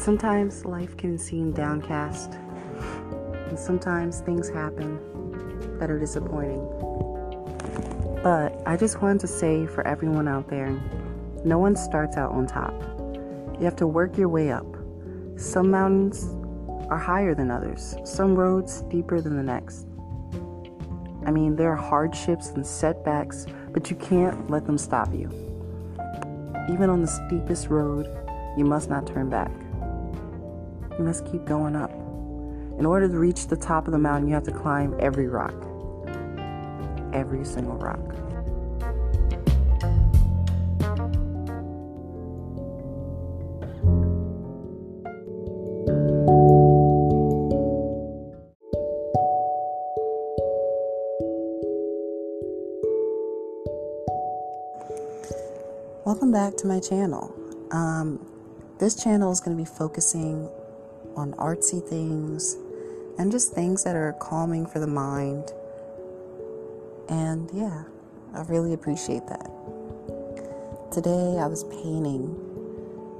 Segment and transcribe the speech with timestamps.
[0.00, 2.32] Sometimes life can seem downcast,
[3.48, 4.98] and sometimes things happen
[5.78, 6.66] that are disappointing.
[8.22, 10.70] But I just wanted to say for everyone out there
[11.44, 12.72] no one starts out on top.
[13.58, 14.64] You have to work your way up.
[15.36, 16.30] Some mountains
[16.88, 19.86] are higher than others, some roads deeper than the next.
[21.26, 25.28] I mean, there are hardships and setbacks, but you can't let them stop you.
[26.70, 28.06] Even on the steepest road,
[28.56, 29.50] you must not turn back.
[30.98, 31.90] You must keep going up.
[32.78, 35.54] In order to reach the top of the mountain, you have to climb every rock.
[37.12, 37.98] Every single rock.
[56.04, 57.34] Welcome back to my channel.
[57.70, 58.26] Um,
[58.78, 60.48] this channel is going to be focusing
[61.16, 62.56] on artsy things
[63.18, 65.52] and just things that are calming for the mind.
[67.08, 67.84] And yeah,
[68.34, 69.50] I really appreciate that.
[70.92, 72.34] Today I was painting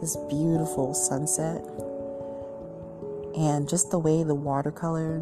[0.00, 1.64] this beautiful sunset,
[3.36, 5.20] and just the way the watercolor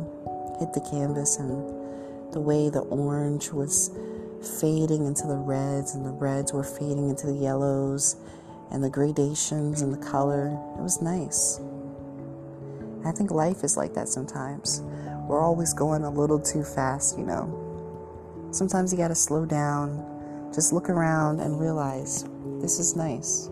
[0.59, 3.91] hit the canvas and the way the orange was
[4.61, 8.17] fading into the reds and the reds were fading into the yellows
[8.71, 10.49] and the gradations and the color.
[10.77, 11.61] It was nice.
[13.05, 14.83] I think life is like that sometimes.
[15.29, 17.61] We're always going a little too fast, you know.
[18.51, 22.25] Sometimes you got to slow down, just look around and realize
[22.61, 23.51] this is nice.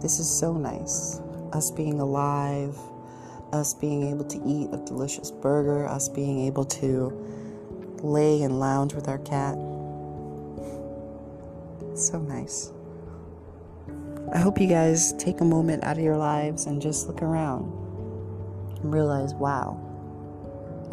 [0.00, 1.20] This is so nice.
[1.52, 2.76] Us being alive,
[3.52, 7.12] us being able to eat a delicious burger, us being able to
[8.02, 9.56] lay and lounge with our cat.
[11.96, 12.72] So nice.
[14.32, 17.64] I hope you guys take a moment out of your lives and just look around
[18.80, 19.76] and realize wow,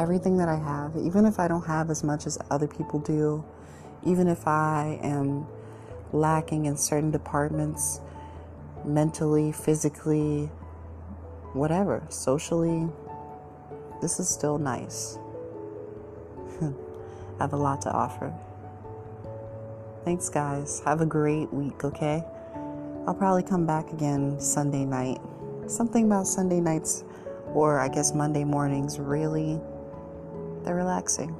[0.00, 3.44] everything that I have, even if I don't have as much as other people do,
[4.04, 5.46] even if I am
[6.12, 8.00] lacking in certain departments,
[8.84, 10.46] mentally, physically,
[11.52, 12.88] whatever, socially,
[14.02, 15.16] this is still nice.
[16.60, 16.72] I
[17.38, 18.34] have a lot to offer.
[20.04, 20.82] Thanks, guys.
[20.84, 22.24] Have a great week, okay?
[23.08, 25.18] I'll probably come back again Sunday night.
[25.66, 27.04] Something about Sunday nights,
[27.54, 29.58] or I guess Monday mornings, really,
[30.62, 31.34] they're relaxing.